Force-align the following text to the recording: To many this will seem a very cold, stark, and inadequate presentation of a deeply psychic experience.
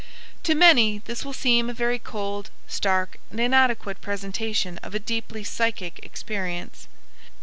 To 0.41 0.55
many 0.55 0.97
this 1.05 1.23
will 1.23 1.31
seem 1.31 1.69
a 1.69 1.75
very 1.75 1.99
cold, 1.99 2.49
stark, 2.65 3.17
and 3.29 3.39
inadequate 3.39 4.01
presentation 4.01 4.79
of 4.81 4.95
a 4.95 4.97
deeply 4.99 5.43
psychic 5.43 5.99
experience. 6.01 6.87